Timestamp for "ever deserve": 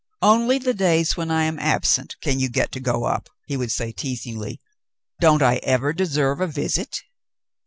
5.57-6.41